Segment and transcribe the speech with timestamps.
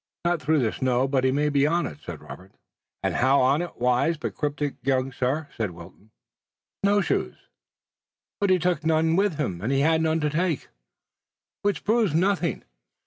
[0.25, 2.53] "Not through the snow, but he may be on it," said Robert.
[3.03, 7.35] "And how on it, wise but cryptic young sir?" "Snow shoes."
[8.39, 10.69] "But he took none with him and had none to take."
[11.61, 12.63] "Which proves nothing.